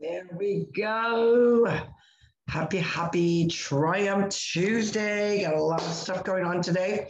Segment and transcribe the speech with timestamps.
[0.00, 1.66] There we go.
[2.46, 5.42] Happy, happy Triumph Tuesday.
[5.42, 7.08] Got a lot of stuff going on today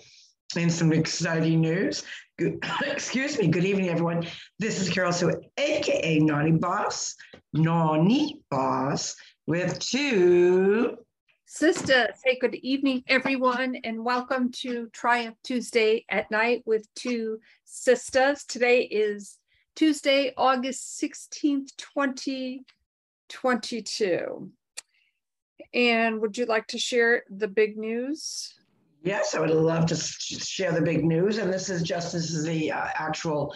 [0.56, 2.03] and some exciting news.
[2.38, 3.48] Good, excuse me.
[3.48, 4.27] Good evening, everyone.
[4.59, 7.14] This is Carol Sue, aka Naughty Boss,
[7.53, 9.16] Naughty Boss,
[9.46, 10.96] with two
[11.45, 12.14] sisters.
[12.25, 18.45] Hey, good evening, everyone, and welcome to Triumph Tuesday at night with two sisters.
[18.45, 19.36] Today is
[19.77, 21.77] Tuesday, August 16th,
[23.29, 24.50] 2022.
[25.75, 28.54] And would you like to share the big news?
[29.03, 31.39] Yes, I would love to share the big news.
[31.39, 33.55] And this is just this is the uh, actual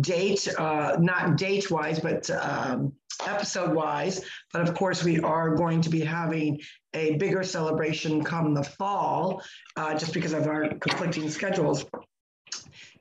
[0.00, 2.92] date, uh, not date wise, but um,
[3.26, 4.22] episode wise.
[4.52, 6.60] But of course, we are going to be having
[6.94, 9.42] a bigger celebration come the fall,
[9.76, 11.84] uh, just because of our conflicting schedules.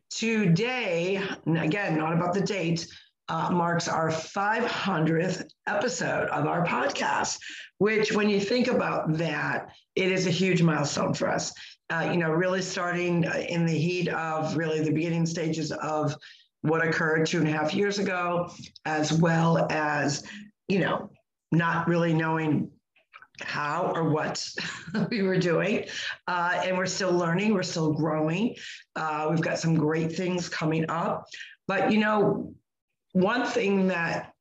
[0.10, 2.88] Today, again, not about the date,
[3.31, 7.40] uh, marks our 500th episode of our podcast,
[7.77, 11.54] which, when you think about that, it is a huge milestone for us.
[11.90, 16.13] Uh, you know, really starting uh, in the heat of really the beginning stages of
[16.62, 18.51] what occurred two and a half years ago,
[18.85, 20.23] as well as,
[20.68, 21.10] you know,
[21.54, 22.70] not really knowing
[23.40, 24.45] how or what
[25.10, 25.85] we were doing.
[26.27, 28.55] Uh, and we're still learning, we're still growing.
[28.98, 31.26] Uh, we've got some great things coming up.
[31.66, 32.54] But, you know,
[33.13, 34.34] one thing that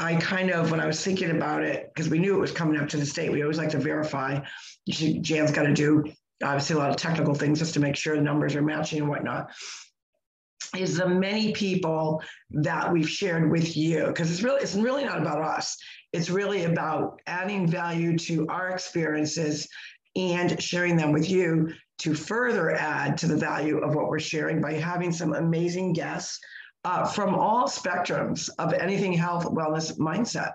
[0.00, 2.80] I kind of, when I was thinking about it, because we knew it was coming
[2.80, 4.40] up to the state, we always like to verify.
[4.88, 6.04] Jan's got to do
[6.42, 9.08] obviously a lot of technical things just to make sure the numbers are matching and
[9.08, 9.50] whatnot
[10.76, 15.20] is the many people that we've shared with you because it's really it's really not
[15.20, 15.76] about us
[16.12, 19.66] it's really about adding value to our experiences
[20.16, 24.60] and sharing them with you to further add to the value of what we're sharing
[24.60, 26.38] by having some amazing guests
[26.84, 30.52] uh, from all spectrums of anything health, wellness, mindset.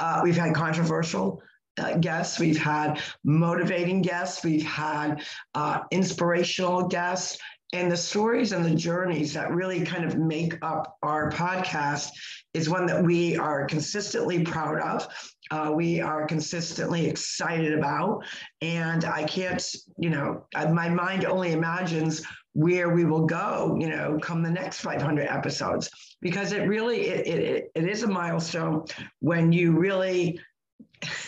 [0.00, 1.42] Uh, we've had controversial
[1.78, 5.22] uh, guests, we've had motivating guests, we've had
[5.54, 7.38] uh, inspirational guests,
[7.72, 12.10] and the stories and the journeys that really kind of make up our podcast
[12.54, 15.06] is one that we are consistently proud of.
[15.50, 18.24] Uh, we are consistently excited about.
[18.62, 19.62] And I can't,
[19.98, 22.22] you know, my mind only imagines
[22.56, 25.90] where we will go, you know, come the next 500 episodes,
[26.22, 28.86] because it really, it, it, it is a milestone
[29.20, 30.40] when you really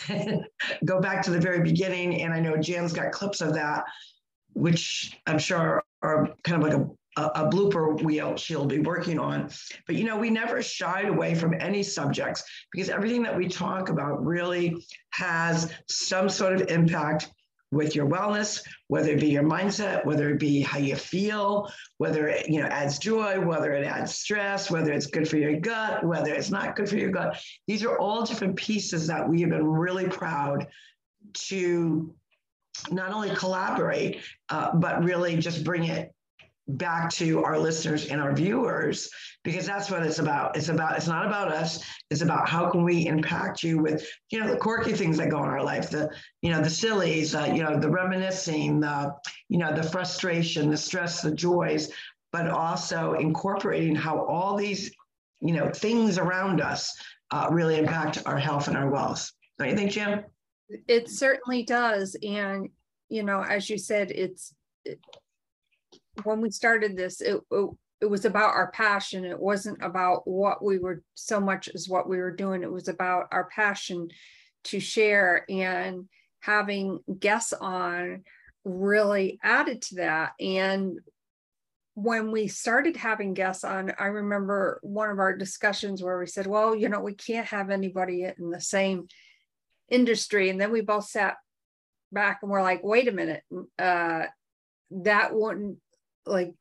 [0.85, 2.23] go back to the very beginning.
[2.23, 3.83] And I know Jan's got clips of that,
[4.53, 9.49] which I'm sure are kind of like a a, blooper wheel she'll be working on.
[9.87, 13.89] But you know, we never shied away from any subjects because everything that we talk
[13.89, 14.77] about really
[15.09, 17.29] has some sort of impact
[17.71, 22.27] with your wellness, whether it be your mindset, whether it be how you feel, whether
[22.27, 26.03] it you know adds joy, whether it adds stress, whether it's good for your gut,
[26.03, 27.39] whether it's not good for your gut.
[27.67, 30.67] These are all different pieces that we have been really proud
[31.33, 32.13] to
[32.91, 36.13] not only collaborate, uh, but really just bring it
[36.77, 39.09] back to our listeners and our viewers
[39.43, 40.55] because that's what it's about.
[40.55, 41.83] It's about it's not about us.
[42.09, 45.43] It's about how can we impact you with you know the quirky things that go
[45.43, 46.09] in our life the
[46.41, 49.13] you know the sillies uh, you know the reminiscing the
[49.47, 51.91] you know the frustration the stress the joys
[52.31, 54.91] but also incorporating how all these
[55.41, 56.95] you know things around us
[57.31, 59.31] uh, really impact our health and our wealth.
[59.57, 60.23] Don't you think jim?
[60.87, 62.15] It certainly does.
[62.23, 62.69] And,
[63.09, 64.53] you know, as you said, it's
[64.85, 64.99] it,
[66.25, 67.69] when we started this, it, it,
[68.01, 69.25] it was about our passion.
[69.25, 72.63] It wasn't about what we were so much as what we were doing.
[72.63, 74.09] It was about our passion
[74.65, 76.07] to share and
[76.41, 78.23] having guests on
[78.63, 80.31] really added to that.
[80.39, 80.99] And
[81.95, 86.47] when we started having guests on, I remember one of our discussions where we said,
[86.47, 89.07] well, you know, we can't have anybody in the same
[89.89, 90.49] industry.
[90.49, 91.35] And then we both sat
[92.11, 93.43] back and we're like, wait a minute,
[93.77, 94.23] uh,
[94.91, 95.77] that wouldn't
[96.25, 96.53] like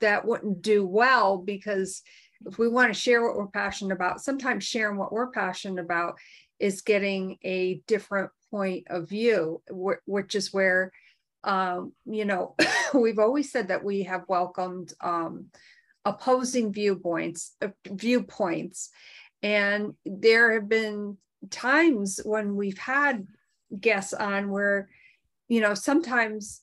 [0.00, 2.02] that wouldn't do well because
[2.46, 6.18] if we want to share what we're passionate about, sometimes sharing what we're passionate about
[6.58, 9.62] is getting a different point of view,
[10.06, 10.92] which is where
[11.44, 12.54] um, you know,
[12.94, 15.46] we've always said that we have welcomed um,
[16.04, 18.90] opposing viewpoints, uh, viewpoints,
[19.42, 21.16] and there have been
[21.50, 23.26] times when we've had
[23.78, 24.88] guests on where,
[25.48, 26.62] you know, sometimes,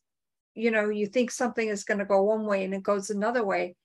[0.55, 3.43] you know, you think something is going to go one way and it goes another
[3.43, 3.75] way.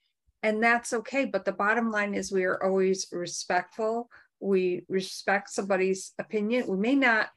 [0.42, 1.26] And that's okay.
[1.26, 4.08] But the bottom line is we are always respectful.
[4.38, 6.66] We respect somebody's opinion.
[6.66, 7.28] We may not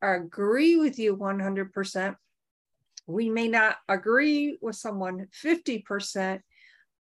[0.00, 2.16] agree with you 100%.
[3.06, 6.40] We may not agree with someone 50%,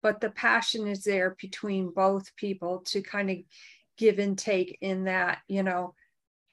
[0.01, 3.37] but the passion is there between both people to kind of
[3.97, 5.93] give and take in that, you know,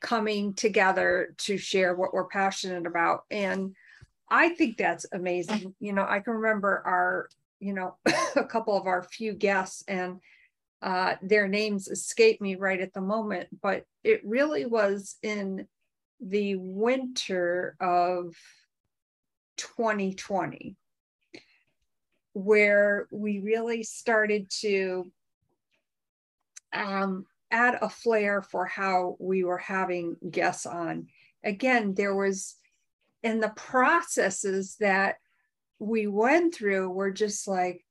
[0.01, 3.23] coming together to share what we're passionate about.
[3.31, 3.75] And
[4.31, 5.75] I think that's amazing.
[5.81, 7.29] You know, I can remember our,
[7.61, 7.97] you know,
[8.37, 10.21] a couple of our few guests and
[10.83, 15.67] uh, their names escape me right at the moment, but it really was in
[16.21, 18.35] the winter of
[19.57, 20.77] 2020
[22.33, 25.11] where we really started to
[26.73, 31.09] um, add a flair for how we were having guests on.
[31.43, 32.58] Again, there was
[33.23, 35.17] in the processes that
[35.79, 37.85] we went through were just like,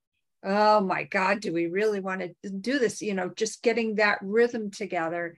[0.44, 3.02] oh my God, do we really want to do this?
[3.02, 5.38] You know, just getting that rhythm together.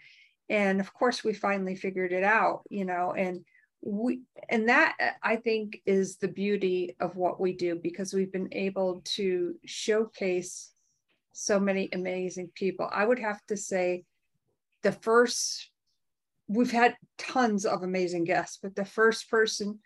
[0.50, 3.45] And of course, we finally figured it out, you know, and
[3.81, 8.31] we and that uh, i think is the beauty of what we do because we've
[8.31, 10.71] been able to showcase
[11.31, 14.03] so many amazing people i would have to say
[14.83, 15.69] the first
[16.50, 19.80] we've had tons of amazing guests but the first person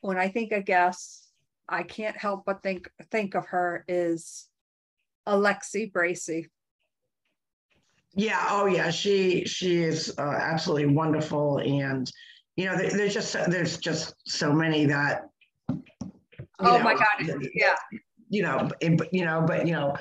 [0.00, 1.28] when i think of guests
[1.68, 4.48] i can't help but think think of her is
[5.28, 6.48] alexi bracy
[8.14, 12.10] yeah oh yeah she she is uh, absolutely wonderful and
[12.60, 15.28] you know, there, there's just there's just so many that.
[15.70, 17.48] Oh know, my God!
[17.54, 17.74] Yeah.
[18.28, 19.96] You know, it, you know, but you know,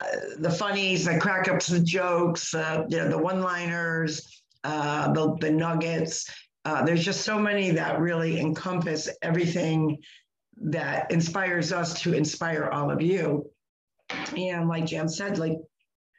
[0.00, 0.06] uh,
[0.38, 5.36] the funnies, the crack ups, the jokes, uh, you know, the one liners, uh, the
[5.40, 6.28] the nuggets.
[6.64, 9.98] Uh, there's just so many that really encompass everything
[10.60, 13.50] that inspires us to inspire all of you.
[14.36, 15.56] And like Jan said, like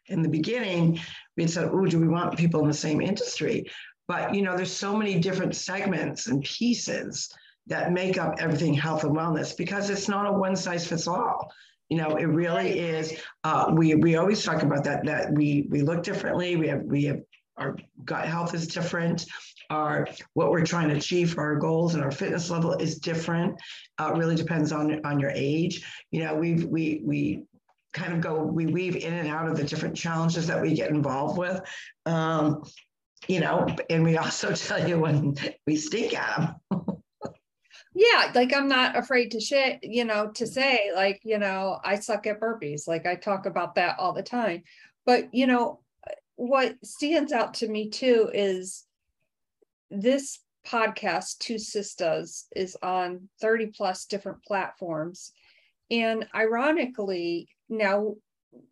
[0.08, 1.00] in the beginning,
[1.38, 3.70] we said, "Oh, do we want people in the same industry?"
[4.08, 7.30] But you know, there's so many different segments and pieces
[7.68, 11.54] that make up everything health and wellness because it's not a one size fits all.
[11.90, 13.14] You know, it really is.
[13.44, 16.56] Uh, we we always talk about that that we we look differently.
[16.56, 17.20] We have we have
[17.58, 19.26] our gut health is different.
[19.70, 23.60] Our what we're trying to achieve for our goals and our fitness level is different.
[24.00, 25.86] Uh, really depends on on your age.
[26.12, 27.44] You know, we we we
[27.94, 30.90] kind of go we weave in and out of the different challenges that we get
[30.90, 31.62] involved with.
[32.06, 32.64] Um,
[33.28, 35.36] you know, and we also tell you when
[35.68, 36.82] we stink at them.
[37.94, 41.96] yeah, like I'm not afraid to shit, you know, to say like, you know, I
[41.96, 42.88] suck at burpees.
[42.88, 44.64] Like I talk about that all the time.
[45.06, 45.80] But, you know,
[46.36, 48.86] what stands out to me too is
[49.90, 55.32] this podcast, Two Sisters, is on 30 plus different platforms.
[55.90, 58.16] And ironically, now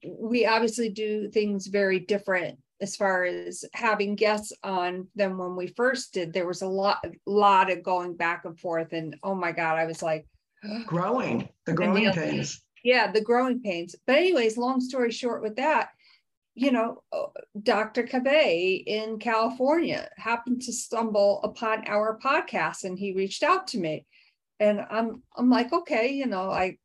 [0.08, 5.68] we obviously do things very different as far as having guests on than when we
[5.68, 6.32] first did.
[6.32, 9.86] There was a lot, lot of going back and forth, and oh my god, I
[9.86, 10.26] was like,
[10.86, 12.62] growing the growing the, pains.
[12.84, 13.96] Yeah, the growing pains.
[14.08, 15.90] But anyways, long story short, with that,
[16.56, 17.28] you know, uh,
[17.62, 18.04] Dr.
[18.04, 24.06] Cabay in California happened to stumble upon our podcast, and he reached out to me,
[24.60, 26.78] and I'm I'm like, okay, you know, I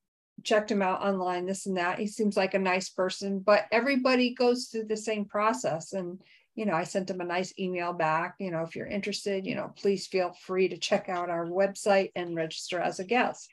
[0.43, 1.99] checked him out online, this and that.
[1.99, 5.93] He seems like a nice person, but everybody goes through the same process.
[5.93, 6.21] And,
[6.55, 8.35] you know, I sent him a nice email back.
[8.39, 12.11] You know, if you're interested, you know, please feel free to check out our website
[12.15, 13.49] and register as a guest.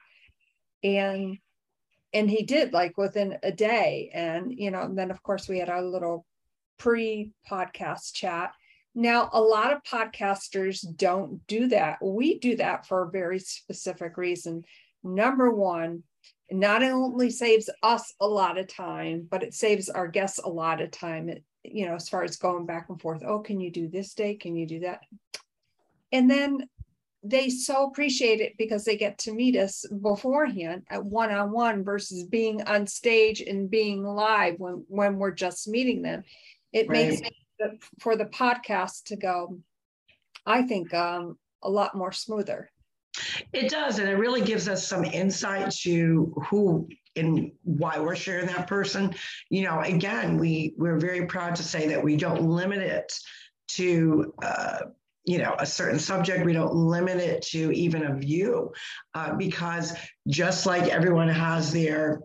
[0.84, 1.38] And
[2.13, 4.12] and he did like within a day.
[4.13, 6.25] And, you know, and then of course we had our little
[6.78, 8.54] pre-podcast chat.
[8.94, 12.03] Now, a lot of podcasters don't do that.
[12.03, 14.63] We do that for a very specific reason.
[15.03, 16.03] Number one,
[16.51, 20.82] not only saves us a lot of time, but it saves our guests a lot
[20.82, 21.30] of time.
[21.30, 23.24] It, you know, as far as going back and forth.
[23.25, 24.36] Oh, can you do this day?
[24.36, 25.01] Can you do that?
[26.12, 26.68] And then
[27.24, 31.84] they so appreciate it because they get to meet us beforehand at one on one
[31.84, 36.24] versus being on stage and being live when when we're just meeting them.
[36.74, 37.10] It right.
[37.10, 37.22] makes
[37.60, 39.60] it for the podcast to go,
[40.46, 42.72] I think, um, a lot more smoother.
[43.54, 48.48] It does, and it really gives us some insight to who and why we're sharing
[48.48, 49.13] that person.
[49.50, 53.13] You know, again, we we're very proud to say that we don't limit it
[53.70, 54.34] to.
[54.42, 54.80] Uh,
[55.25, 58.72] you know a certain subject we don't limit it to even a view
[59.13, 59.94] uh, because
[60.28, 62.22] just like everyone has their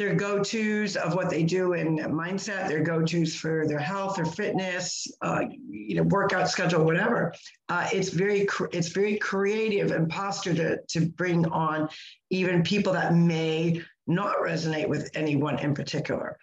[0.00, 5.06] their go-tos of what they do in mindset, their go-tos for their health or fitness,
[5.20, 7.34] uh, you know, workout schedule, whatever.
[7.68, 11.86] Uh, it's very it's very creative and posture to to bring on
[12.30, 16.38] even people that may not resonate with anyone in particular.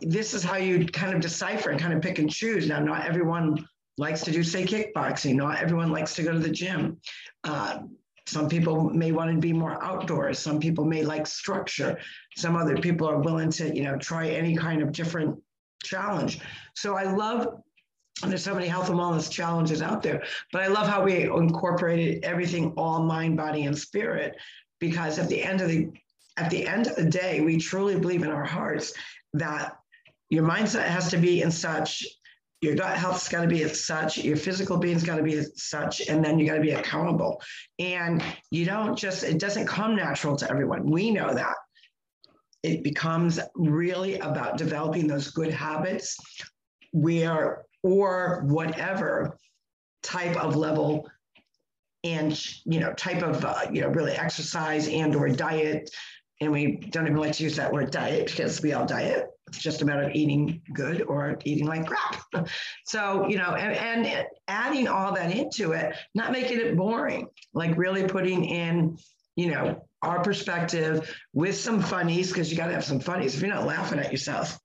[0.00, 2.68] This is how you kind of decipher and kind of pick and choose.
[2.68, 5.34] Now, not everyone likes to do say kickboxing.
[5.34, 6.98] Not everyone likes to go to the gym.
[7.44, 7.80] Uh,
[8.26, 10.38] some people may want to be more outdoors.
[10.38, 11.98] Some people may like structure.
[12.36, 15.38] Some other people are willing to, you know, try any kind of different
[15.84, 16.40] challenge.
[16.74, 17.62] So I love
[18.22, 20.22] and there's so many health and wellness challenges out there.
[20.52, 24.36] But I love how we incorporated everything, all mind, body, and spirit,
[24.78, 25.90] because at the end of the
[26.36, 28.92] at the end of the day, we truly believe in our hearts
[29.34, 29.76] that
[30.30, 32.04] your mindset has to be in such,
[32.64, 35.52] your gut health's got to be as such, your physical being's got to be as
[35.62, 37.42] such, and then you got to be accountable.
[37.78, 40.90] And you don't just, it doesn't come natural to everyone.
[40.90, 41.56] We know that.
[42.62, 46.16] It becomes really about developing those good habits
[46.92, 49.36] where or whatever
[50.02, 51.06] type of level
[52.04, 55.90] and you know type of uh, you know really exercise and or diet
[56.40, 59.30] and we don't even like to use that word diet because we all diet.
[59.48, 62.22] It's just a matter of eating good or eating like crap.
[62.86, 67.76] So you know and, and adding all that into it not making it boring like
[67.76, 68.98] really putting in
[69.36, 73.40] you know our perspective with some funnies because you got to have some funnies if
[73.40, 74.58] you're not laughing at yourself.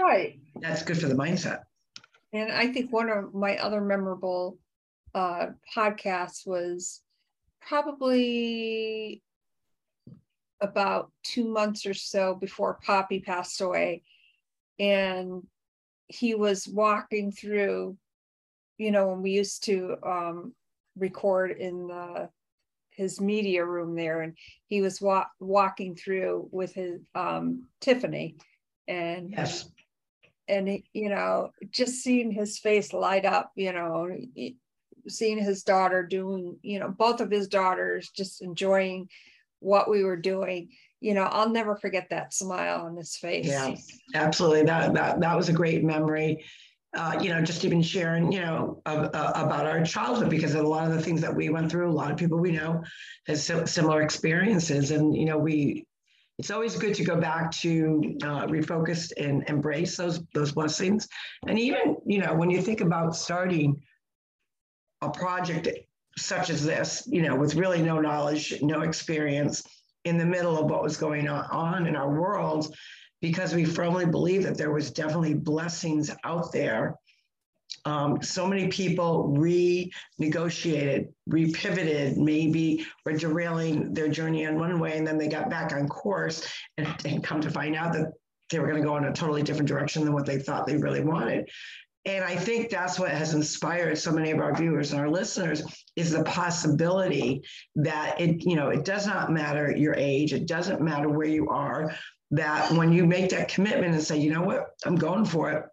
[0.00, 0.38] Right.
[0.60, 1.62] That's good for the mindset.
[2.32, 4.58] And I think one of my other memorable
[5.14, 5.46] uh,
[5.76, 7.00] podcasts was
[7.60, 9.22] probably
[10.60, 14.02] about two months or so before Poppy passed away.
[14.78, 15.46] And
[16.08, 17.96] he was walking through,
[18.78, 20.54] you know, when we used to um,
[20.96, 22.30] record in the
[22.90, 24.36] his media room there and
[24.66, 28.36] he was wa- walking through with his um, tiffany
[28.88, 29.70] and yes
[30.48, 34.10] and you know just seeing his face light up you know
[35.08, 39.08] seeing his daughter doing you know both of his daughters just enjoying
[39.60, 40.68] what we were doing
[41.00, 43.46] you know i'll never forget that smile on his face.
[43.46, 43.74] Yeah
[44.14, 44.64] absolutely.
[44.64, 46.44] That that, that was a great memory
[46.96, 50.88] uh, you know, just even sharing, you know, uh, about our childhood because a lot
[50.88, 52.82] of the things that we went through, a lot of people we know
[53.28, 55.86] has similar experiences, and you know, we
[56.38, 61.06] it's always good to go back to uh, refocus and embrace those those blessings.
[61.46, 63.80] And even you know when you think about starting
[65.00, 65.68] a project
[66.20, 69.62] such as this, you know, with really no knowledge, no experience,
[70.04, 72.74] in the middle of what was going on in our world,
[73.20, 76.96] because we firmly believe that there was definitely blessings out there
[77.84, 85.06] um, so many people renegotiated, repivoted, maybe were derailing their journey in one way, and
[85.06, 86.46] then they got back on course
[86.76, 88.12] and, and come to find out that
[88.50, 90.76] they were going to go in a totally different direction than what they thought they
[90.76, 91.48] really wanted.
[92.16, 95.62] And I think that's what has inspired so many of our viewers and our listeners
[95.94, 97.42] is the possibility
[97.76, 101.48] that it, you know, it does not matter your age, it doesn't matter where you
[101.48, 101.94] are,
[102.32, 105.64] that when you make that commitment and say, you know what, I'm going for it,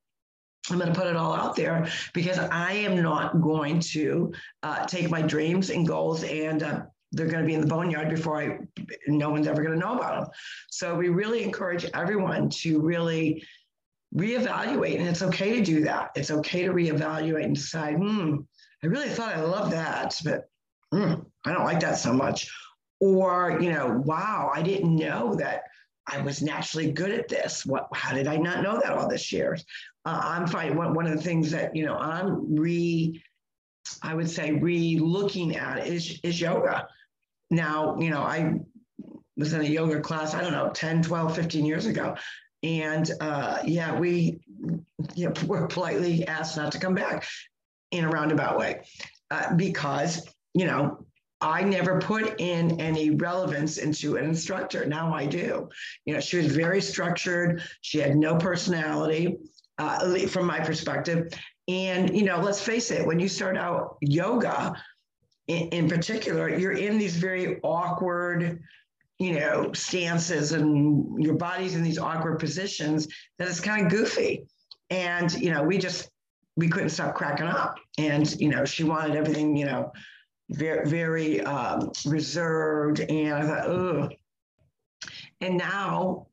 [0.69, 4.85] I'm going to put it all out there because I am not going to uh,
[4.85, 6.81] take my dreams and goals and uh,
[7.13, 8.59] they're going to be in the boneyard before I,
[9.07, 10.31] no one's ever going to know about them.
[10.69, 13.43] So we really encourage everyone to really
[14.17, 14.99] reevaluate.
[14.99, 16.11] And it's okay to do that.
[16.15, 18.37] It's okay to reevaluate and decide, hmm,
[18.83, 20.49] I really thought I loved that, but
[20.91, 21.13] hmm,
[21.45, 22.51] I don't like that so much.
[22.99, 25.63] Or, you know, wow, I didn't know that
[26.07, 27.65] I was naturally good at this.
[27.65, 27.87] What?
[27.93, 29.65] How did I not know that all this years?
[30.05, 33.21] Uh, I'm finding one, one of the things that you know I'm re,
[34.01, 36.87] I would say re-looking at is is yoga.
[37.51, 38.53] Now you know I
[39.35, 42.15] was in a yoga class I don't know 10, 12, 15 years ago,
[42.63, 44.39] and uh, yeah we
[45.15, 47.27] you know, were politely asked not to come back
[47.91, 48.81] in a roundabout way
[49.31, 51.05] uh, because you know
[51.39, 54.85] I never put in any relevance into an instructor.
[54.85, 55.69] Now I do.
[56.05, 57.61] You know, she was very structured.
[57.81, 59.37] She had no personality,
[59.77, 61.31] uh, from my perspective.
[61.67, 63.05] And you know, let's face it.
[63.05, 64.81] When you start out yoga,
[65.47, 68.61] in, in particular, you're in these very awkward,
[69.19, 73.07] you know, stances, and your body's in these awkward positions
[73.39, 74.45] that it's kind of goofy.
[74.89, 76.09] And you know, we just
[76.55, 77.77] we couldn't stop cracking up.
[77.97, 79.91] And you know, she wanted everything, you know
[80.49, 82.99] very, very um, reserved.
[82.99, 84.09] And I thought, oh.
[85.41, 86.27] And now,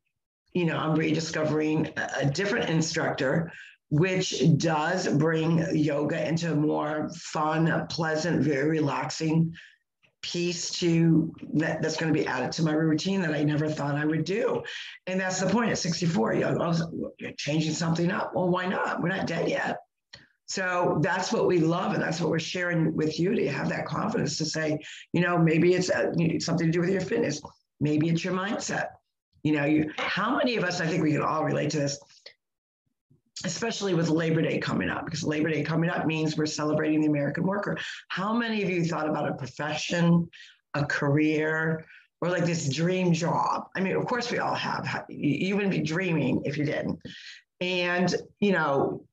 [0.53, 3.51] you know, I'm rediscovering a, different instructor,
[3.89, 9.53] which does bring yoga into a more fun, pleasant, very relaxing
[10.25, 13.95] piece to that, that's going to be added to my routine that I never thought
[13.95, 14.63] I would do.
[15.05, 16.33] And that's the point at 64.
[16.33, 16.83] You know, was
[17.37, 18.33] changing something up.
[18.33, 19.01] Well, why not?
[19.01, 19.77] We're not dead yet.
[20.47, 23.85] So that's what we love, and that's what we're sharing with you to have that
[23.85, 24.79] confidence to say,
[25.11, 27.41] you know, maybe it's uh, something to do with your fitness,
[27.79, 28.87] maybe it's your mindset.
[29.43, 30.81] You know, you how many of us?
[30.81, 31.99] I think we can all relate to this,
[33.43, 37.07] especially with Labor Day coming up, because Labor Day coming up means we're celebrating the
[37.07, 37.77] American worker.
[38.07, 40.29] How many of you thought about a profession,
[40.73, 41.85] a career,
[42.21, 43.67] or like this dream job?
[43.75, 45.05] I mean, of course we all have.
[45.09, 46.99] You wouldn't be dreaming if you didn't
[47.61, 49.05] And, you know,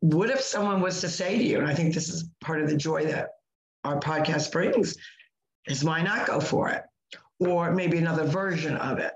[0.00, 2.68] what if someone was to say to you, and I think this is part of
[2.68, 3.30] the joy that
[3.84, 4.96] our podcast brings,
[5.66, 6.82] is why not go for it?
[7.40, 9.12] Or maybe another version of it.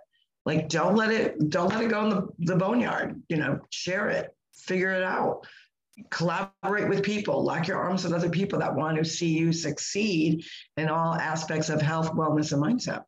[0.47, 4.09] Like don't let it, don't let it go in the, the boneyard, you know, share
[4.09, 5.47] it, figure it out
[6.11, 10.45] collaborate with people, lock your arms with other people that want to see you succeed
[10.77, 13.05] in all aspects of health, wellness, and mindset.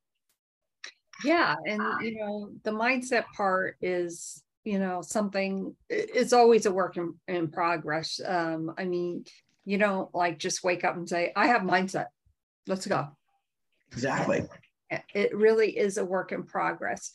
[1.25, 1.55] Yeah.
[1.67, 7.15] And, you know, the mindset part is, you know, something, it's always a work in,
[7.29, 8.21] in progress.
[8.25, 9.25] Um, I mean,
[9.65, 12.07] you don't like just wake up and say, I have mindset.
[12.67, 13.09] Let's go.
[13.93, 14.47] Exactly.
[15.15, 17.13] It really is a work in progress.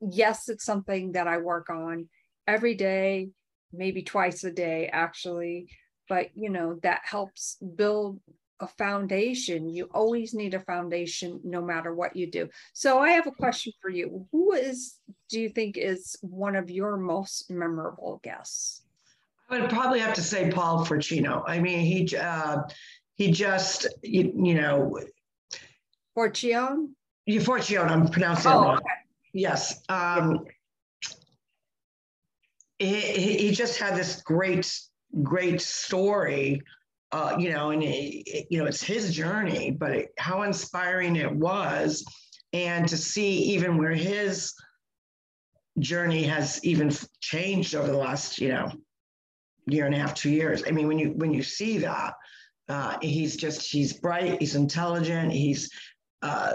[0.00, 2.08] Yes, it's something that I work on
[2.46, 3.30] every day
[3.76, 5.68] maybe twice a day actually.
[6.08, 8.20] But you know that helps build
[8.60, 9.68] a foundation.
[9.68, 12.48] You always need a foundation no matter what you do.
[12.72, 14.26] So i have a question for you.
[14.32, 14.94] Who is
[15.28, 18.82] do you think is one of your most memorable guests?
[19.50, 22.62] I would probably have to say paul forchino i mean he uh
[23.14, 24.98] he just you, you know
[26.16, 26.88] forcione
[27.28, 28.76] forcione i'm pronouncing oh, it wrong.
[28.76, 28.84] okay.
[29.32, 30.44] yes um
[32.86, 34.70] he, he just had this great,
[35.22, 36.62] great story,
[37.12, 41.32] uh, you know, and it, you know, it's his journey, but it, how inspiring it
[41.32, 42.04] was.
[42.52, 44.54] And to see even where his
[45.78, 48.70] journey has even changed over the last, you know,
[49.66, 50.62] year and a half, two years.
[50.66, 52.14] I mean, when you when you see that,
[52.68, 55.70] uh, he's just he's bright, he's intelligent, he's
[56.22, 56.54] uh,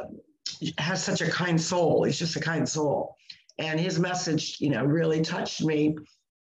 [0.78, 2.04] has such a kind soul.
[2.04, 3.16] He's just a kind soul,
[3.58, 5.96] and his message, you know, really touched me.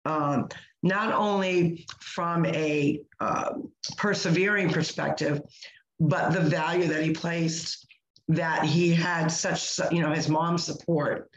[0.09, 0.49] Um,
[0.83, 3.55] not only from a uh,
[3.97, 5.43] persevering perspective,
[6.01, 7.87] but the value that he placed
[8.29, 11.31] that he had such, you know, his mom's support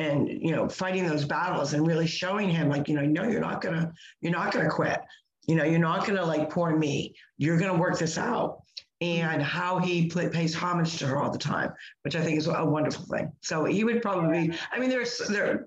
[0.00, 3.40] and you know fighting those battles and really showing him like you know no you're
[3.40, 5.00] not gonna you're not gonna quit.
[5.46, 7.14] You know you're not gonna like poor me.
[7.38, 8.60] You're gonna work this out.
[9.00, 12.46] And how he play, pays homage to her all the time, which I think is
[12.46, 13.30] a wonderful thing.
[13.42, 15.66] So he would probably, I mean, there's there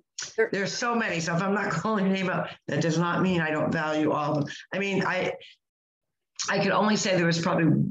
[0.51, 1.19] there's so many.
[1.19, 4.11] So if I'm not calling your name out, that does not mean I don't value
[4.11, 4.53] all of them.
[4.73, 5.33] I mean, I
[6.49, 7.83] I could only say there was probably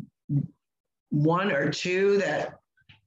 [1.11, 2.55] one or two that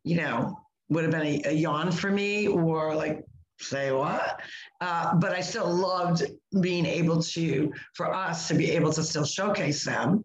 [0.04, 3.24] you know would have been a, a yawn for me, or like
[3.62, 4.40] say what
[4.80, 6.24] uh, but i still loved
[6.62, 10.24] being able to for us to be able to still showcase them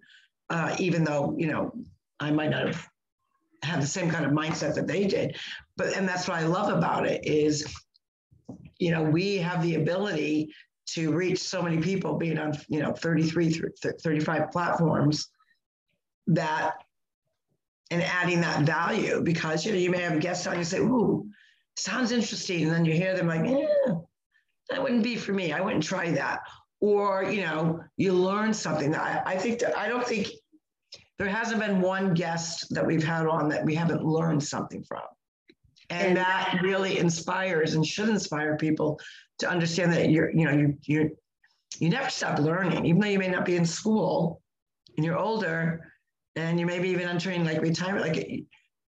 [0.50, 1.72] uh, even though you know
[2.20, 2.88] I might not have
[3.62, 5.36] had the same kind of mindset that they did.
[5.76, 7.64] But and that's what I love about it is,
[8.78, 10.52] you know, we have the ability
[10.86, 13.54] to reach so many people being on, you know, 33,
[14.02, 15.28] 35 platforms
[16.26, 16.74] that
[17.90, 21.26] and adding that value because you know you may have guests on you say, ooh,
[21.76, 22.64] sounds interesting.
[22.64, 23.94] And then you hear them like, yeah,
[24.70, 25.52] that wouldn't be for me.
[25.52, 26.40] I wouldn't try that.
[26.80, 28.94] Or, you know, you learn something.
[28.94, 30.28] I, I think that I don't think
[31.18, 35.02] there hasn't been one guest that we've had on that we haven't learned something from.
[35.90, 39.00] And, and that really inspires and should inspire people
[39.38, 41.16] to understand that you're, you know, you you
[41.78, 44.40] you never stop learning, even though you may not be in school
[44.96, 45.92] and you're older
[46.36, 48.44] and you may be even entering like retirement, like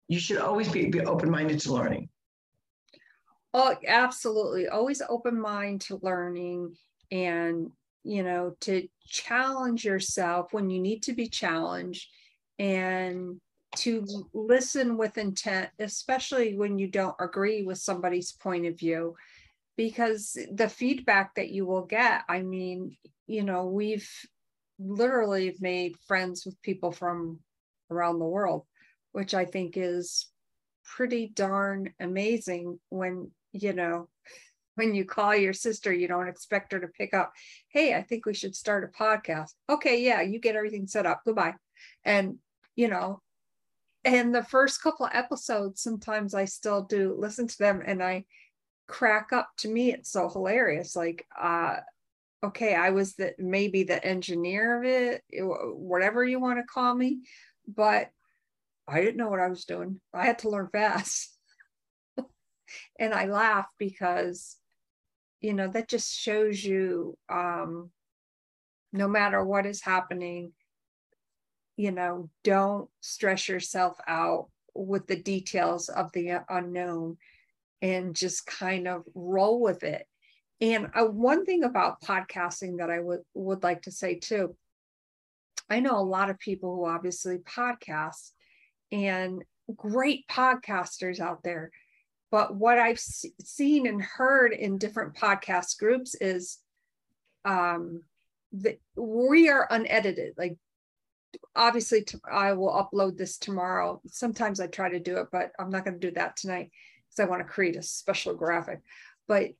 [0.08, 2.08] you should always be, be open-minded to learning.
[3.52, 4.68] Oh, absolutely.
[4.68, 6.76] Always open mind to learning
[7.10, 7.70] and
[8.02, 12.08] you know, to challenge yourself when you need to be challenged
[12.58, 13.40] and
[13.76, 14.04] to
[14.34, 19.14] listen with intent, especially when you don't agree with somebody's point of view,
[19.76, 24.10] because the feedback that you will get, I mean, you know, we've
[24.78, 27.38] literally made friends with people from
[27.90, 28.66] around the world,
[29.12, 30.26] which I think is
[30.84, 34.08] pretty darn amazing when, you know,
[34.74, 37.32] when you call your sister, you don't expect her to pick up,
[37.68, 39.50] hey, I think we should start a podcast.
[39.68, 41.20] Okay, yeah, you get everything set up.
[41.24, 41.54] Goodbye.
[42.04, 42.38] And,
[42.76, 43.20] you know,
[44.04, 48.24] and the first couple episodes, sometimes I still do listen to them and I
[48.86, 49.50] crack up.
[49.58, 50.96] To me, it's so hilarious.
[50.96, 51.76] Like, uh,
[52.42, 57.20] okay, I was the maybe the engineer of it, whatever you want to call me,
[57.68, 58.10] but
[58.88, 60.00] I didn't know what I was doing.
[60.14, 61.36] I had to learn fast.
[62.98, 64.56] and I laugh because
[65.40, 67.90] you know that just shows you um
[68.92, 70.52] no matter what is happening
[71.80, 77.16] you know don't stress yourself out with the details of the unknown
[77.80, 80.06] and just kind of roll with it.
[80.60, 84.54] And uh, one thing about podcasting that i would would like to say too
[85.70, 88.32] i know a lot of people who obviously podcast
[88.92, 89.42] and
[89.74, 91.70] great podcasters out there
[92.30, 96.58] but what I've seen and heard in different podcast groups is
[97.46, 98.02] um
[98.52, 100.58] the, we are unedited like
[101.54, 104.00] obviously I will upload this tomorrow.
[104.06, 106.70] Sometimes I try to do it, but I'm not going to do that tonight
[107.08, 108.80] because I want to create a special graphic.
[109.28, 109.50] But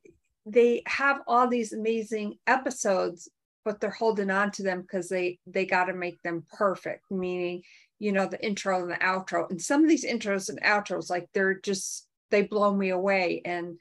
[0.45, 3.29] they have all these amazing episodes,
[3.63, 7.03] but they're holding on to them because they they got to make them perfect.
[7.11, 7.63] Meaning,
[7.99, 9.49] you know, the intro and the outro.
[9.49, 13.41] And some of these intros and outros, like they're just they blow me away.
[13.45, 13.77] And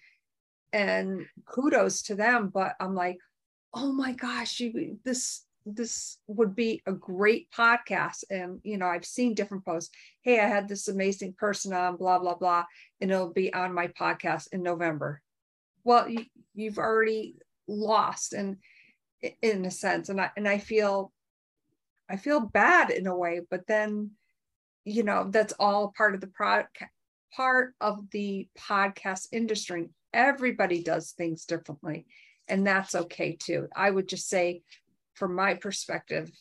[0.72, 2.48] and kudos to them.
[2.48, 3.18] But I'm like,
[3.74, 8.24] oh my gosh, you this this would be a great podcast.
[8.30, 9.94] And, you know, I've seen different posts.
[10.22, 12.64] Hey, I had this amazing person on, blah, blah, blah,
[13.00, 15.20] and it'll be on my podcast in November.
[15.84, 18.56] Well, you, you've already lost and
[19.42, 20.08] in a sense.
[20.08, 21.12] And I and I feel
[22.08, 24.12] I feel bad in a way, but then,
[24.84, 26.64] you know, that's all part of the pro
[27.34, 29.90] part of the podcast industry.
[30.12, 32.06] Everybody does things differently.
[32.48, 33.68] And that's okay too.
[33.76, 34.62] I would just say
[35.20, 36.32] from my perspective,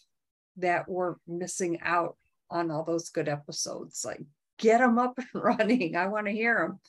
[0.58, 2.16] that we're missing out
[2.50, 4.04] on all those good episodes.
[4.04, 4.22] Like,
[4.58, 5.96] get them up and running.
[5.96, 6.80] I want to hear them.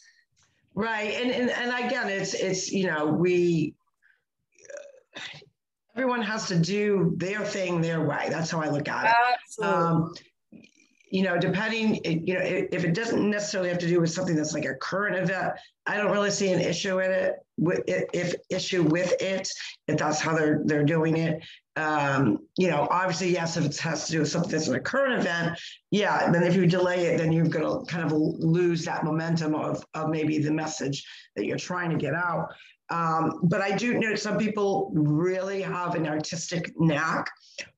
[0.74, 3.74] Right, and, and and again, it's it's you know we
[5.96, 8.28] everyone has to do their thing their way.
[8.30, 9.16] That's how I look at it.
[9.44, 9.76] Absolutely.
[9.76, 10.14] Um,
[11.10, 14.54] you know, depending, you know, if it doesn't necessarily have to do with something that's
[14.54, 17.34] like a current event, I don't really see an issue in it.
[17.60, 19.48] If issue with it,
[19.86, 21.42] if that's how they're they're doing it,
[21.76, 25.20] um, you know, obviously, yes, if it has to do with something that's a current
[25.20, 25.58] event,
[25.90, 29.54] yeah, then if you delay it, then you're going to kind of lose that momentum
[29.54, 32.48] of, of maybe the message that you're trying to get out.
[32.90, 37.30] Um, but I do know some people really have an artistic knack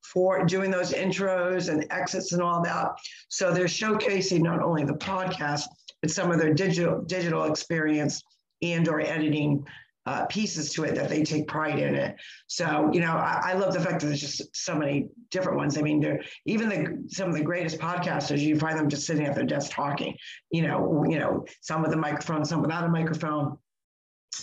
[0.03, 2.89] for doing those intros and exits and all that.
[3.29, 5.65] So they're showcasing not only the podcast,
[6.01, 8.23] but some of their digital digital experience
[8.63, 9.67] and or editing
[10.05, 12.17] uh, pieces to it that they take pride in it.
[12.49, 15.79] So, you know, I, I, love the fact that there's just so many different ones.
[15.79, 19.37] I mean, even the some of the greatest podcasters, you find them just sitting at
[19.37, 20.17] their desk talking,
[20.51, 23.59] you know, you know, some with a microphone, some without a microphone.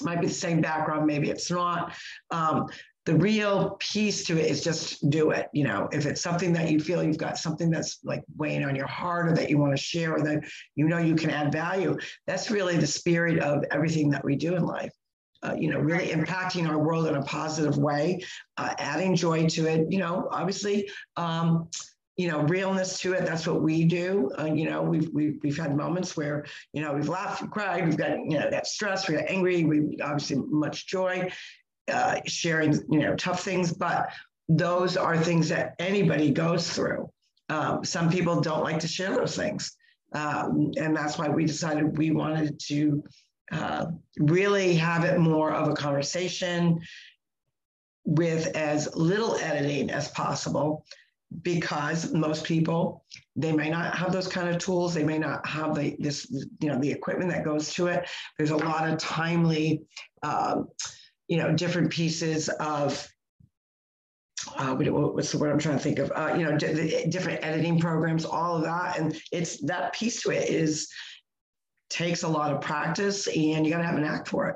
[0.01, 1.93] Might be the same background, maybe it's not.
[2.31, 2.67] Um,
[3.09, 5.49] the real piece to it is just do it.
[5.51, 8.75] You know, if it's something that you feel you've got something that's like weighing on
[8.75, 10.43] your heart or that you want to share or that
[10.75, 14.55] you know you can add value, that's really the spirit of everything that we do
[14.55, 14.93] in life
[15.41, 18.21] uh, you know, really impacting our world in a positive way,
[18.57, 19.89] uh, adding joy to it.
[19.89, 21.69] You know, obviously, um,
[22.17, 23.25] you know, realness to it.
[23.25, 24.29] That's what we do.
[24.37, 27.85] Uh, you know, we've, we've we've had moments where you know we've laughed, we've cried,
[27.85, 31.31] we've got you know that stress, we got angry, we obviously much joy,
[31.89, 34.09] uh, sharing you know tough things, but
[34.47, 37.09] those are things that anybody goes through.
[37.49, 39.75] Um, some people don't like to share those things.
[40.13, 43.03] Um, and that's why we decided we wanted to
[43.51, 46.79] uh, really have it more of a conversation
[48.05, 50.85] with as little editing as possible
[51.43, 53.03] because most people
[53.35, 56.27] they may not have those kind of tools they may not have the this
[56.59, 59.81] you know the equipment that goes to it there's a lot of timely
[60.23, 60.67] um,
[61.29, 63.07] you know different pieces of
[64.57, 66.11] uh, what's the word I'm trying to think of?
[66.15, 70.31] Uh, you know, d- different editing programs, all of that, and it's that piece to
[70.31, 70.89] it is
[71.89, 74.55] takes a lot of practice and you got to have an act for it.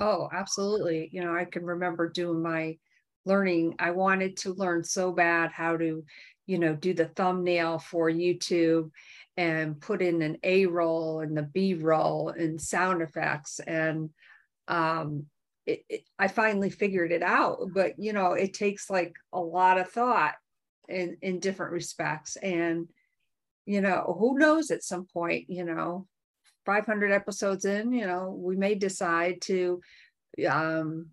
[0.00, 1.08] Oh, absolutely.
[1.12, 2.76] You know, I can remember doing my
[3.24, 3.76] learning.
[3.78, 6.04] I wanted to learn so bad how to,
[6.46, 8.90] you know, do the thumbnail for YouTube
[9.36, 13.60] and put in an A roll and the B roll and sound effects.
[13.60, 14.10] And
[14.68, 15.26] um,
[15.66, 17.58] it, it, I finally figured it out.
[17.74, 20.34] But, you know, it takes like a lot of thought
[20.88, 22.36] in, in different respects.
[22.36, 22.88] And,
[23.64, 26.06] you know, who knows at some point, you know,
[26.64, 29.80] 500 episodes in, you know, we may decide to
[30.48, 31.06] um,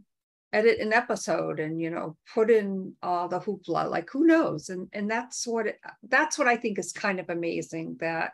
[0.54, 3.90] edit an episode and you know put in all the hoopla.
[3.90, 4.70] Like who knows?
[4.70, 7.98] And and that's what it, that's what I think is kind of amazing.
[8.00, 8.34] That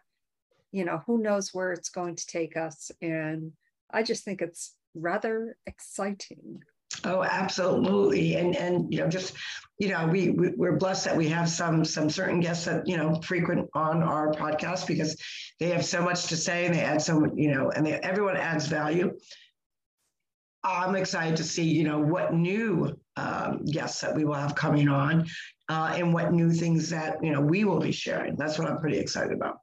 [0.72, 3.54] you know who knows where it's going to take us, and
[3.90, 6.62] I just think it's rather exciting.
[7.04, 8.36] Oh, absolutely.
[8.36, 9.36] And and you know, just
[9.78, 12.98] you know, we, we we're blessed that we have some some certain guests that you
[12.98, 15.16] know frequent on our podcast because
[15.60, 17.94] they have so much to say and they add so much, you know, and they,
[17.94, 19.18] everyone adds value.
[20.62, 24.90] I'm excited to see, you know, what new um, guests that we will have coming
[24.90, 25.26] on,
[25.70, 28.36] uh, and what new things that you know we will be sharing.
[28.36, 29.60] That's what I'm pretty excited about.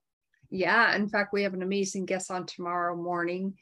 [0.49, 3.55] Yeah, in fact, we have an amazing guest on tomorrow morning.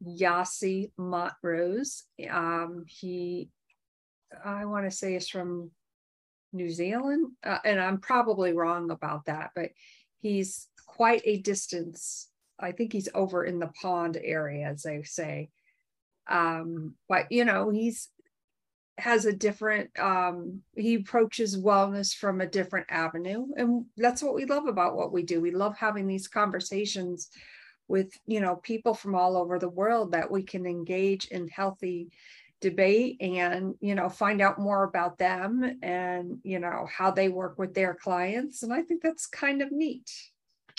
[0.00, 2.04] Yasi Montrose.
[2.30, 3.50] Um, he,
[4.44, 5.70] I want to say, is from
[6.52, 9.70] New Zealand, uh, and I'm probably wrong about that, but
[10.20, 12.28] he's quite a distance.
[12.58, 15.50] I think he's over in the pond area, as they say.
[16.28, 18.08] Um, but you know, he's
[18.98, 24.44] has a different um he approaches wellness from a different avenue and that's what we
[24.44, 27.30] love about what we do we love having these conversations
[27.88, 32.10] with you know people from all over the world that we can engage in healthy
[32.60, 37.58] debate and you know find out more about them and you know how they work
[37.58, 38.62] with their clients.
[38.62, 40.10] And i think that's kind of neat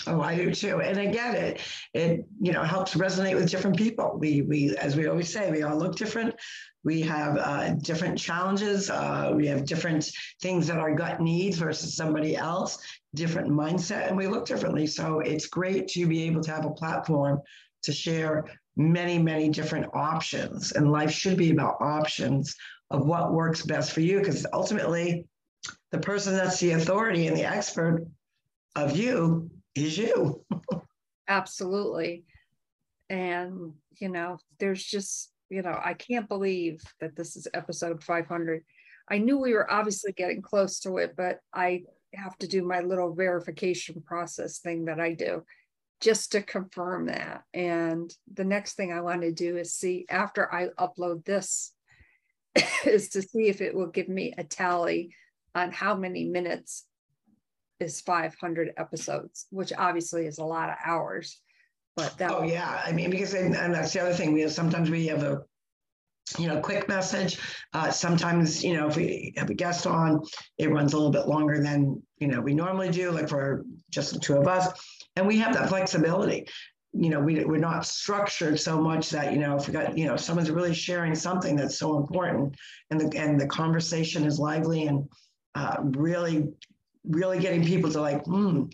[0.07, 0.81] Oh, I do too.
[0.81, 1.62] And get it.
[1.93, 4.17] It, you know, helps resonate with different people.
[4.17, 6.35] We, we, as we always say, we all look different.
[6.83, 8.89] We have uh, different challenges.
[8.89, 10.09] Uh, we have different
[10.41, 12.77] things that our gut needs versus somebody else,
[13.13, 14.88] different mindset, and we look differently.
[14.88, 17.41] So it's great to be able to have a platform
[17.83, 18.45] to share
[18.77, 20.71] many, many different options.
[20.71, 22.55] And life should be about options
[22.89, 25.25] of what works best for you, because ultimately,
[25.91, 28.05] the person that's the authority and the expert
[28.80, 30.46] of you is you.
[31.28, 32.26] Absolutely.
[33.10, 38.63] And, you know, there's just, you know, I can't believe that this is episode 500.
[39.10, 42.80] I knew we were obviously getting close to it, but I have to do my
[42.80, 45.44] little verification process thing that I do
[46.02, 47.44] just to confirm that.
[47.54, 51.74] And the next thing I want to do is see after I upload this
[52.86, 55.13] is to see if it will give me a tally
[55.54, 56.86] on how many minutes
[57.80, 61.42] is 500 episodes, which obviously is a lot of hours.
[61.96, 64.34] But that oh yeah, I mean because and, and that's the other thing.
[64.34, 65.42] We have, sometimes we have a
[66.38, 67.39] you know quick message.
[67.74, 70.22] Uh, sometimes you know if we have a guest on,
[70.58, 74.13] it runs a little bit longer than you know we normally do, like for just
[74.13, 74.70] the two of us,
[75.15, 76.48] and we have that flexibility
[76.94, 80.06] you know, we, we're not structured so much that, you know, if we got, you
[80.06, 82.56] know, someone's really sharing something that's so important
[82.89, 85.08] and the, and the conversation is lively and
[85.56, 86.48] uh, really
[87.10, 88.65] really getting people to like, hmm,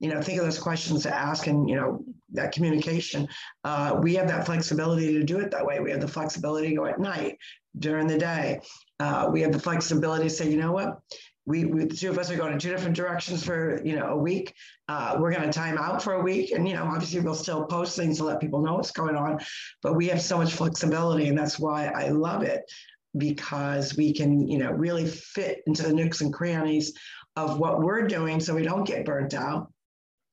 [0.00, 3.28] you know, think of those questions to ask and, you know, that communication.
[3.62, 5.78] Uh, we have that flexibility to do it that way.
[5.78, 7.38] We have the flexibility to go at night,
[7.78, 8.60] during the day.
[9.00, 11.00] Uh, we have the flexibility to say, you know what,
[11.44, 14.06] we, we, the two of us are going in two different directions for you know
[14.06, 14.54] a week.
[14.88, 17.64] Uh, we're going to time out for a week, and you know obviously we'll still
[17.64, 19.40] post things to let people know what's going on,
[19.82, 22.62] but we have so much flexibility, and that's why I love it
[23.18, 26.92] because we can you know really fit into the nooks and crannies
[27.36, 29.72] of what we're doing so we don't get burnt out,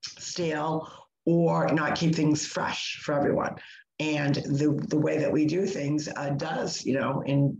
[0.01, 0.91] stale,
[1.25, 3.55] or not keep things fresh for everyone.
[3.99, 7.57] And the, the way that we do things uh, does, you know, and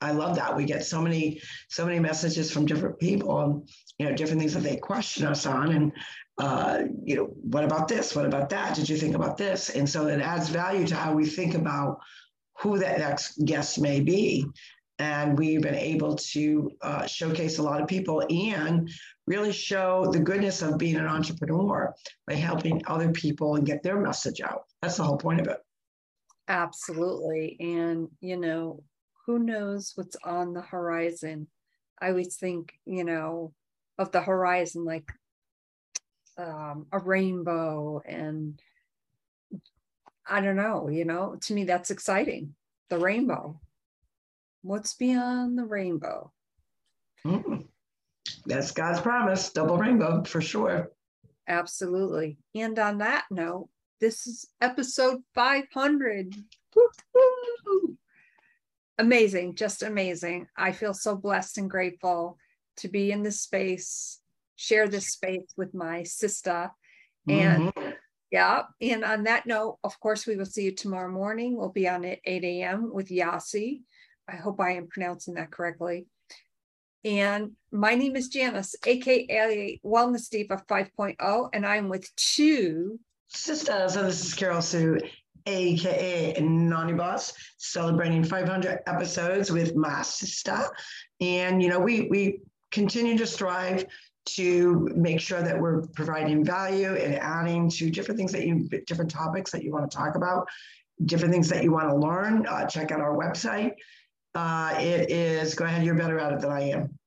[0.00, 0.56] I love that.
[0.56, 4.54] We get so many, so many messages from different people and, you know, different things
[4.54, 5.72] that they question us on.
[5.72, 5.92] And,
[6.38, 8.16] uh, you know, what about this?
[8.16, 8.74] What about that?
[8.74, 9.70] Did you think about this?
[9.70, 11.98] And so it adds value to how we think about
[12.58, 14.46] who that next guest may be
[15.00, 18.90] and we've been able to uh, showcase a lot of people and
[19.26, 21.94] really show the goodness of being an entrepreneur
[22.26, 24.64] by helping other people and get their message out.
[24.82, 25.56] That's the whole point of it.
[26.48, 27.56] Absolutely.
[27.60, 28.82] And, you know,
[29.24, 31.46] who knows what's on the horizon?
[31.98, 33.54] I always think, you know,
[33.98, 35.10] of the horizon like
[36.36, 38.60] um, a rainbow and
[40.28, 42.54] I don't know, you know, to me that's exciting.
[42.90, 43.60] The rainbow
[44.62, 46.32] What's beyond the rainbow?
[47.26, 47.62] Mm-hmm.
[48.46, 50.90] That's God's promise, double rainbow for sure.
[51.48, 52.38] Absolutely.
[52.54, 53.68] And on that note,
[54.00, 56.34] this is episode 500.
[56.74, 57.96] Woo-hoo!
[58.98, 60.46] Amazing, just amazing.
[60.56, 62.38] I feel so blessed and grateful
[62.78, 64.20] to be in this space,
[64.56, 66.70] share this space with my sister.
[67.28, 67.90] And mm-hmm.
[68.30, 71.56] yeah, and on that note, of course, we will see you tomorrow morning.
[71.56, 72.90] We'll be on at 8 a.m.
[72.92, 73.82] with Yasi.
[74.30, 76.06] I hope I am pronouncing that correctly.
[77.04, 83.96] And my name is Janice, aka Wellness Diva 5.0, and I'm with two sisters.
[83.96, 84.98] And this is Carol Sue,
[85.46, 90.60] aka Nani Boss, celebrating 500 episodes with my sister.
[91.20, 92.40] And you know, we we
[92.70, 93.86] continue to strive
[94.26, 99.10] to make sure that we're providing value and adding to different things that you different
[99.10, 100.46] topics that you want to talk about
[101.06, 103.72] different things that you want to learn uh, check out our website
[104.34, 106.98] uh, it is, go ahead, you're better at it than I am.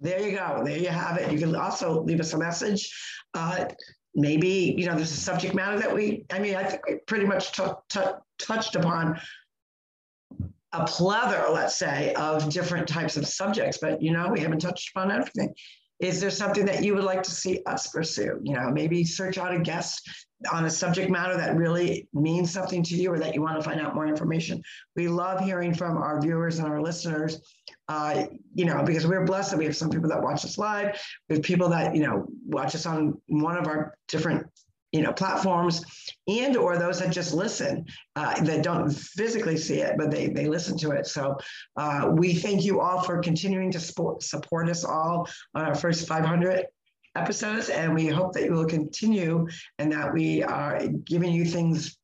[0.00, 0.62] There you go.
[0.64, 1.32] There you have it.
[1.32, 2.94] You can also leave us a message.
[3.34, 3.66] Uh,
[4.14, 7.26] maybe, you know, there's a subject matter that we, I mean, I think we pretty
[7.26, 9.20] much touched upon
[10.72, 14.90] a plethora, let's say, of different types of subjects, but you know, we haven't touched
[14.94, 15.54] upon everything.
[16.00, 18.38] Is there something that you would like to see us pursue?
[18.42, 20.08] You know, maybe search out a guest
[20.52, 23.68] on a subject matter that really means something to you or that you want to
[23.68, 24.62] find out more information.
[24.94, 27.40] We love hearing from our viewers and our listeners
[27.88, 31.00] uh, you know, because we're blessed that we have some people that watch us live.
[31.28, 34.46] We have people that, you know, watch us on one of our different
[34.92, 35.84] you know platforms
[36.28, 37.84] and or those that just listen
[38.16, 41.36] uh, that don't physically see it but they they listen to it so
[41.76, 46.08] uh, we thank you all for continuing to support, support us all on our first
[46.08, 46.64] 500
[47.16, 49.46] episodes and we hope that you will continue
[49.78, 51.98] and that we are giving you things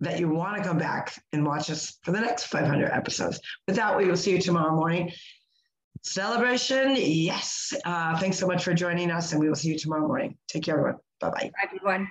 [0.00, 3.40] that you want to come back and watch us for the next 500 episodes.
[3.66, 5.12] With that, we will see you tomorrow morning.
[6.02, 7.74] Celebration, yes.
[7.84, 10.36] Uh, thanks so much for joining us, and we will see you tomorrow morning.
[10.48, 11.00] Take care, everyone.
[11.20, 11.52] Bye bye.
[11.52, 12.08] Bye, Everyone.